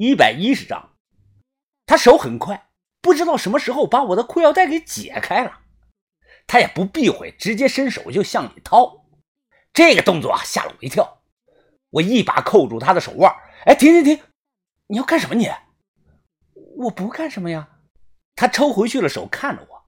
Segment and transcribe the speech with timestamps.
[0.00, 0.96] 一百一十张。
[1.84, 2.70] 他手很快，
[3.02, 5.60] 不知道什么时候把我的裤腰带给解开了。
[6.46, 9.04] 他也不避讳，直接伸手就向里掏。
[9.74, 11.22] 这个动作啊，吓了我一跳。
[11.90, 13.30] 我一把扣住他的手腕，
[13.66, 14.24] 哎，停停停！
[14.86, 15.34] 你要干什么？
[15.34, 15.50] 你？
[16.78, 17.80] 我不干什么呀。
[18.34, 19.84] 他抽回去了手，看着我。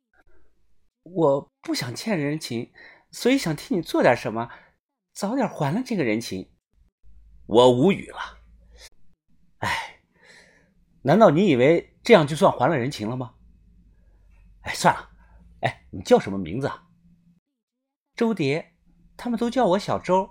[1.05, 2.71] 我不想欠人情，
[3.11, 4.51] 所以想替你做点什么，
[5.15, 6.51] 早点还了这个人情。
[7.47, 8.41] 我无语了。
[9.59, 9.92] 哎，
[11.03, 13.35] 难道你以为这样就算还了人情了吗？
[14.63, 15.11] 哎，算了。
[15.61, 16.85] 哎，你叫什么名字啊？
[18.15, 18.75] 周蝶，
[19.17, 20.23] 他们都叫我小周。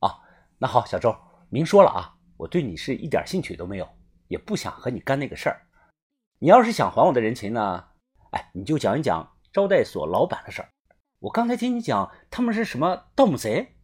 [0.00, 0.20] 哦，
[0.58, 1.16] 那好，小周，
[1.48, 3.88] 明说了啊，我对你是一点兴趣都没有，
[4.28, 5.66] 也不想和你干那个事儿。
[6.38, 7.88] 你要是想还我的人情呢，
[8.32, 10.68] 哎，你就讲一讲招待所老板的事儿。
[11.20, 13.76] 我刚才听你讲他们是什么盗墓贼。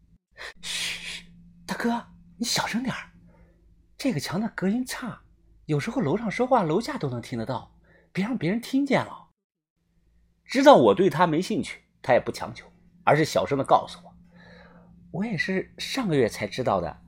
[0.60, 1.24] 嘘，
[1.66, 3.10] 大哥，你小声点儿。
[3.96, 5.22] 这个墙的隔音差，
[5.70, 7.76] 有时候楼上说话，楼下都能听得到，
[8.12, 9.28] 别让别人听见了。
[10.44, 12.66] 知道我对他没兴趣，他也不强求，
[13.04, 14.12] 而是小声的告诉我
[15.20, 17.02] ：“我也是上个月才知道的。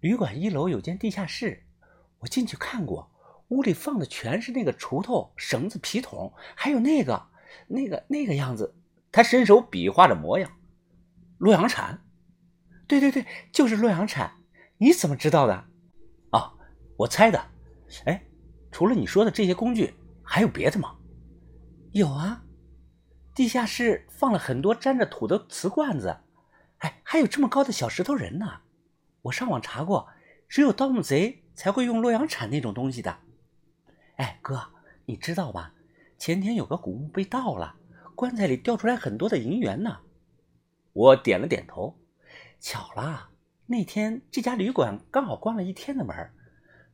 [0.00, 1.64] 旅馆一楼有间地下室，
[2.18, 3.10] 我进去看过，
[3.48, 7.28] 屋里放的全是那个锄头、绳子、皮桶，还有那个、
[7.66, 8.74] 那个、那个样子。”
[9.10, 10.52] 他伸手比划着模样，
[11.38, 12.04] 洛阳铲。
[12.86, 14.34] 对对对，就是洛阳铲。
[14.76, 15.64] 你怎么知道的？
[16.32, 16.52] 啊，
[16.98, 17.51] 我猜的。
[18.06, 18.24] 哎，
[18.70, 20.96] 除了你说的这些工具，还有别的吗？
[21.92, 22.44] 有啊。
[23.34, 26.16] 地下室放了很多沾着土的瓷罐子，
[26.78, 28.60] 哎，还有这么高的小石头人呢。
[29.22, 30.08] 我上网查过，
[30.48, 33.18] 只有盗墓贼才会用洛阳铲那种东西的。
[34.16, 34.70] 哎，哥，
[35.06, 35.74] 你知道吧？
[36.18, 37.76] 前天有个古墓被盗了，
[38.14, 40.00] 棺材里掉出来很多的银元呢。
[40.92, 41.98] 我点了点头。
[42.60, 43.30] 巧了，
[43.66, 46.14] 那天这家旅馆刚好关了一天的门，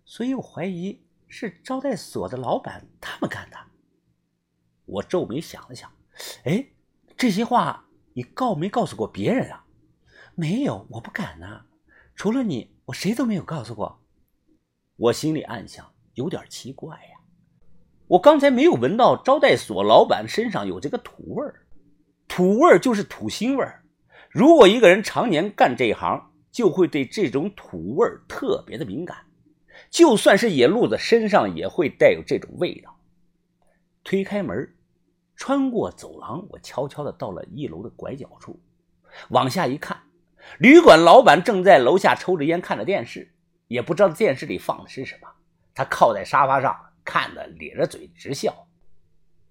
[0.09, 3.59] 所以我怀疑是招待所的老板他们干的。
[4.87, 5.93] 我皱眉想了想。
[6.45, 6.65] 哎，
[7.15, 9.67] 这些话你告没告诉过别人啊？
[10.35, 11.67] 没有，我不敢呢。
[12.15, 14.03] 除了你，我谁都没有告诉过。
[14.97, 17.21] 我心里暗想，有点奇怪呀。
[18.07, 21.67] 我刚才没有闻到招待所老板身上有这个土味儿，
[22.27, 23.85] 土味儿就是土腥味儿。
[24.31, 29.27] 如果一个人常年干这一行，就会对这种土味儿特别的敏感。
[29.91, 32.99] 就算是野路子，身上也会带有这种味道。
[34.05, 34.75] 推开门。
[35.41, 38.61] 穿过走廊，我悄悄的到了一楼的拐角处，
[39.29, 40.03] 往下一看，
[40.59, 43.33] 旅馆老板正在楼下抽着烟，看着电视，
[43.69, 45.29] 也不知道电视里放的是什么。
[45.77, 48.67] 他靠在沙发上，看得咧着嘴直笑。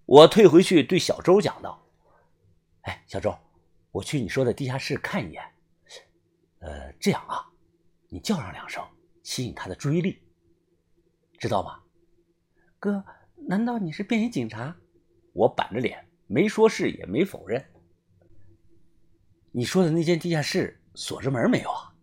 [0.05, 1.81] 我退回去对小周讲道
[2.83, 3.33] ：“哎，小周，
[3.91, 5.41] 我去你说的地下室看一眼。
[6.59, 7.47] 呃，这样啊，
[8.09, 8.83] 你叫上两声，
[9.23, 10.21] 吸引他的注意力，
[11.37, 11.79] 知道吗？
[12.79, 13.03] 哥，
[13.47, 14.75] 难道你是便衣警察？”
[15.33, 17.63] 我板着脸，没说是也没否认。
[19.51, 21.93] 你说的那间地下室锁着门没有啊？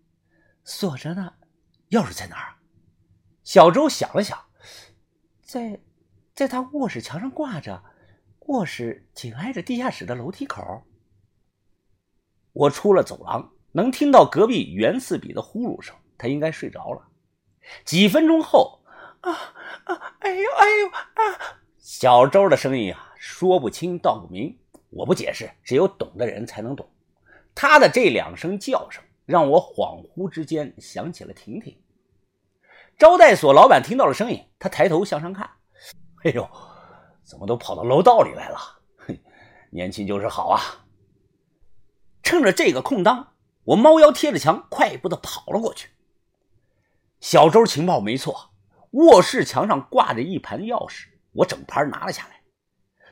[0.64, 1.34] 锁着呢。
[1.90, 2.54] 钥匙在哪儿？
[3.44, 4.38] 小周想了想，
[5.42, 5.80] 在，
[6.34, 7.82] 在他卧室墙上挂着。
[8.46, 10.62] 卧室紧挨着地下室的楼梯口。
[12.52, 17.08] 我出了走廊，能听到隔壁袁四比的呼噜声，他应该睡着了。
[17.84, 18.80] 几分钟后，
[19.24, 19.54] 啊
[19.84, 20.16] 啊！
[20.20, 21.58] 哎呦哎呦啊！
[21.78, 23.10] 小周的声音啊。
[23.16, 24.58] 说不清道不明，
[24.90, 26.86] 我不解释，只有懂的人才能懂。
[27.54, 31.74] 他的这两声叫声让我恍惚之间想起了婷婷。
[32.98, 35.48] 招待所老板听到了声音，他抬头向上看，
[36.24, 36.46] 哎呦，
[37.22, 38.58] 怎么都跑到楼道里来了？
[38.98, 39.18] 哼，
[39.70, 40.60] 年轻就是好啊！
[42.22, 43.32] 趁着这个空当，
[43.64, 45.88] 我猫腰贴着墙，快步的跑了过去。
[47.20, 48.50] 小周情报没错，
[48.94, 52.42] 卧室墙上挂着一盘钥匙，我整盘拿了下来。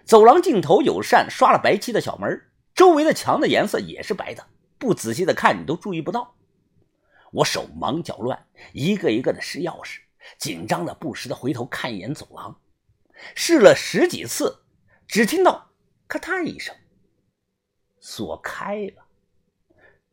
[0.05, 4.47] 走廊尽头有扇刷了白漆的小门，周围的墙的颜色也是白的，
[4.79, 6.37] 不仔细的看你都注意不到。
[7.33, 9.99] 我手忙脚乱，一个一个的试钥匙，
[10.39, 12.61] 紧张的不时的回头看一眼走廊，
[13.35, 14.65] 试了十几次，
[15.09, 15.73] 只听到
[16.07, 16.77] 咔嗒一声，
[17.99, 19.07] 锁开了。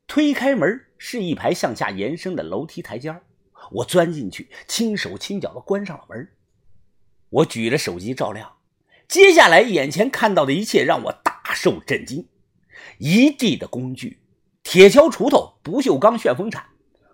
[0.07, 3.11] 推开门是一排向下延伸的楼梯台阶
[3.71, 6.29] 我钻进去，轻手轻脚的关上了门。
[7.29, 8.57] 我举着手机照亮。
[9.07, 12.27] 接下来，眼前看到的一切让我大受震惊：
[12.97, 14.19] 一地的工具，
[14.63, 16.65] 铁锹、锄头、不锈钢旋风铲，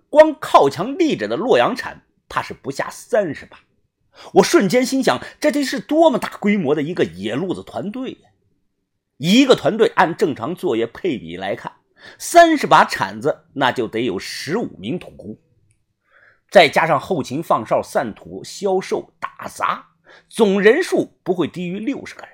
[0.09, 3.59] 光靠墙立着的洛阳铲，怕是不下三十把。
[4.36, 8.30] 我瞬间心想，这得是多么大规模的一个野路子团队呀！
[9.18, 11.71] 一个团队按正常作业配比来看，
[12.18, 15.38] 三十把铲子那就得有十五名土工。
[16.55, 19.89] 再加上后勤放哨、散土、销售、打杂，
[20.29, 22.31] 总人数不会低于六十个人。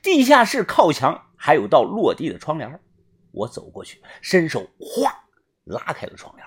[0.00, 2.80] 地下室靠墙还有道落地的窗帘，
[3.32, 5.12] 我走过去，伸手哗
[5.64, 6.46] 拉开了窗帘。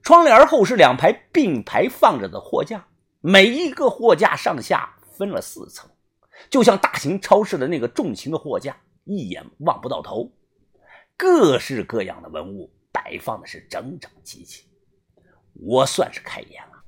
[0.00, 2.86] 窗帘后是两排并排放着的货架，
[3.20, 5.90] 每一个货架上下分了四层，
[6.48, 8.74] 就像大型超市的那个重型的货架，
[9.04, 10.32] 一眼望不到头。
[11.18, 14.64] 各式各样的文物摆放的是整整齐齐，
[15.54, 16.82] 我算是开眼了。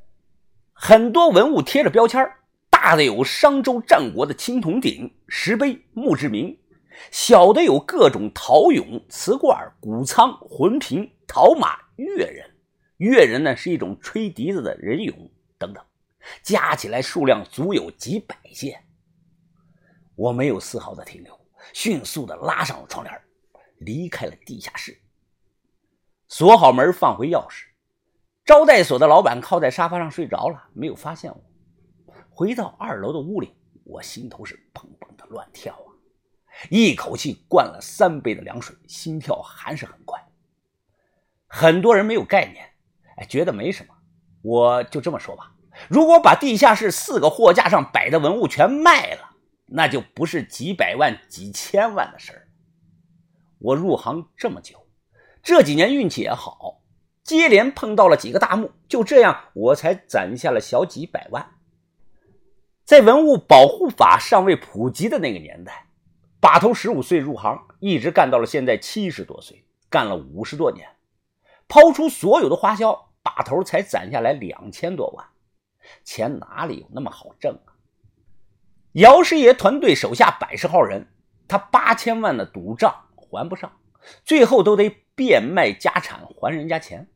[0.73, 2.29] 很多文物贴着标签
[2.71, 6.59] 大的有商周战国的青铜鼎、石碑、墓志铭；
[7.11, 12.49] 小的有各种陶俑、瓷罐、谷仓、魂瓶、陶马、乐人。
[12.97, 15.85] 乐人呢是一种吹笛子的人俑等等，
[16.43, 18.85] 加起来数量足有几百件。
[20.15, 21.37] 我没有丝毫的停留，
[21.73, 23.21] 迅速的拉上了窗帘，
[23.79, 24.97] 离开了地下室，
[26.29, 27.65] 锁好门，放回钥匙。
[28.45, 31.41] 招待所的老板靠在沙发上睡着了，没有发现我。
[32.31, 33.55] 回到二楼的屋里，
[33.85, 35.91] 我心头是砰砰的乱跳啊！
[36.69, 40.21] 一口气灌了三杯的凉水，心跳还是很快。
[41.47, 42.69] 很多人没有概念。
[43.17, 43.95] 哎，觉得没什么，
[44.43, 45.55] 我就这么说吧。
[45.89, 49.37] 如果把地下室四个货架上摆的文物全卖了，
[49.67, 52.49] 那就不是几百万、几千万的事儿。
[53.59, 54.87] 我入行这么久，
[55.43, 56.82] 这几年运气也好，
[57.25, 61.55] 接连碰到了几个大墓，就这样我才攒下了小几百万。
[62.85, 65.87] 在文物保护法尚未普及的那个年代，
[66.41, 70.89] 把头十五岁入行，一直干到了现在七十多岁，干了五十多年。
[71.69, 75.27] 抛出所有的花销，把头才攒下来两千多万，
[76.05, 77.73] 钱哪里有那么好挣啊？
[78.93, 81.07] 姚师爷团队手下百十号人，
[81.49, 83.73] 他八千万的赌账还不上，
[84.25, 87.09] 最后都得变卖家产还人家钱。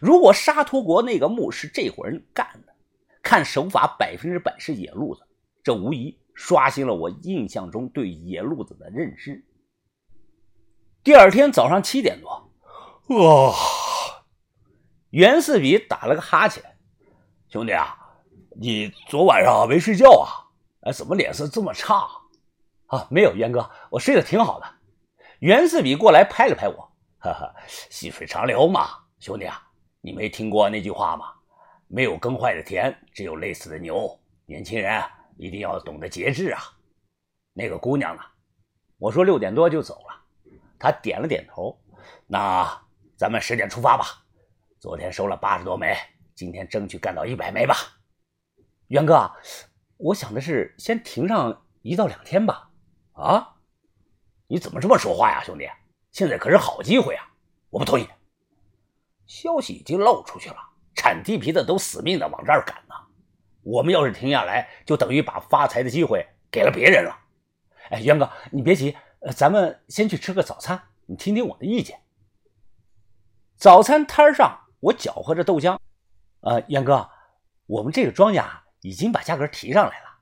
[0.00, 2.74] 如果沙陀国那个墓是这伙人干的，
[3.22, 5.26] 看手法百分之百是野路子，
[5.62, 9.44] 这无疑刷新了我印象中对野路子的认知。
[11.04, 12.50] 第二天早上七点多。
[13.08, 13.54] 哇！
[15.10, 16.62] 袁四比打了个哈欠，
[17.48, 17.96] 兄弟啊，
[18.60, 20.50] 你昨晚上没睡觉啊？
[20.80, 22.08] 哎，怎么脸色这么差？
[22.86, 24.66] 啊，没有，袁哥，我睡得挺好的。
[25.38, 26.92] 袁四比过来拍了拍我，
[27.32, 27.54] 哈哈，
[27.90, 28.88] 细水长流嘛，
[29.18, 29.60] 兄弟啊，
[30.00, 31.32] 你没听过那句话吗？
[31.88, 34.18] 没有耕坏的田，只有累死的牛。
[34.44, 35.02] 年轻人
[35.36, 36.60] 一定要懂得节制啊。
[37.52, 38.22] 那个姑娘呢？
[38.98, 40.22] 我说六点多就走了，
[40.78, 41.78] 她点了点头。
[42.26, 42.82] 那。
[43.18, 44.04] 咱们十点出发吧。
[44.78, 45.96] 昨天收了八十多枚，
[46.34, 47.74] 今天争取干到一百枚吧。
[48.88, 49.32] 袁哥，
[49.96, 52.70] 我想的是先停上一到两天吧。
[53.12, 53.56] 啊？
[54.46, 55.66] 你怎么这么说话呀，兄弟？
[56.16, 57.28] 现在可是好机会啊！
[57.68, 58.08] 我不同意。
[59.26, 60.56] 消息已经漏出去了，
[60.94, 62.94] 产地皮的都死命的往这儿赶呢。
[63.62, 67.14] 我们要是停下来，就等于把发财的机会给了别人了。
[67.90, 68.96] 哎，袁哥，你别急，
[69.36, 72.00] 咱们先去吃个早餐，你听听我的意见。
[73.54, 75.78] 早餐摊上，我搅和着豆浆。
[76.40, 77.10] 呃，杨哥，
[77.66, 78.42] 我们这个庄稼
[78.80, 80.20] 已经把价格提上来了，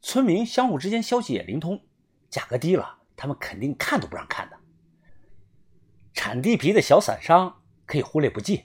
[0.00, 1.84] 村民相互之间消息也灵通，
[2.30, 4.58] 价格低了，他们肯定看都不让看的。
[6.16, 8.64] 产地皮的小散商可以忽略不计，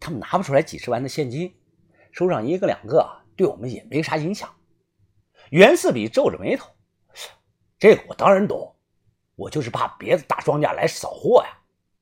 [0.00, 1.54] 他们拿不出来几十万的现金，
[2.12, 3.06] 收上一个两个，
[3.36, 4.48] 对我们也没啥影响。
[5.50, 6.70] 袁四比皱着眉头，
[7.78, 8.74] 这个我当然懂，
[9.34, 11.50] 我就是怕别的大庄家来扫货呀。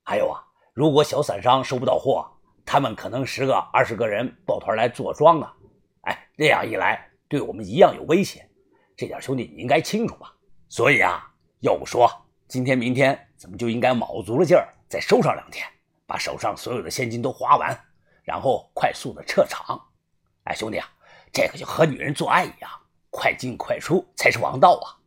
[0.05, 0.45] 还有啊。
[0.73, 2.31] 如果小散商收不到货，
[2.65, 5.53] 他们可能十个、二十个人抱团来坐庄啊！
[6.03, 8.49] 哎，这样一来，对我们一样有危险。
[8.97, 10.33] 这点兄弟你应该清楚吧？
[10.69, 11.29] 所以啊，
[11.61, 12.09] 要不说
[12.47, 15.65] 今天、明天咱们就应该卯足了劲儿，再收上两天，
[16.05, 17.81] 把手上所有的现金都花完，
[18.25, 19.81] 然后快速的撤场。
[20.43, 20.93] 哎，兄弟啊，
[21.33, 22.69] 这个就和女人做爱一样，
[23.09, 24.99] 快进快出才是王道啊！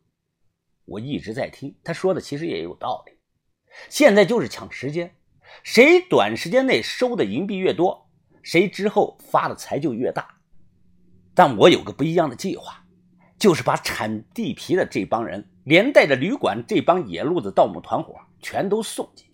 [0.86, 3.12] 我一直在听他说的，其实也有道理。
[3.90, 5.14] 现在就是抢时间。
[5.62, 8.10] 谁短时间内收的银币越多，
[8.42, 10.40] 谁之后发的财就越大。
[11.34, 12.86] 但我有个不一样的计划，
[13.38, 19.33] 就是把产地皮的这帮人，连带着旅馆这帮野路子盗墓团伙，全都送进去，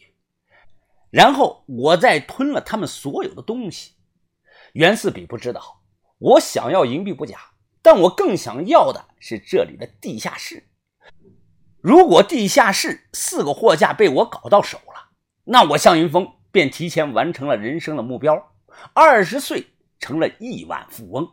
[1.10, 3.92] 然后我再吞了他们所有的东西。
[4.72, 5.82] 袁四比不知道，
[6.18, 7.38] 我想要银币不假，
[7.82, 10.68] 但我更想要的是这里的地下室。
[11.80, 15.10] 如果地下室四个货架被我搞到手了，
[15.44, 18.52] 那我向云峰便提前完成了人生的目标，
[18.92, 19.66] 二十岁
[19.98, 21.28] 成了亿万富翁。